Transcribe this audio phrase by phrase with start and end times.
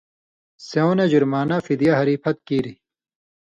[0.67, 2.79] سېوں نہ جُرمانہ (فِدیہ) ہری پھت کیریۡ۔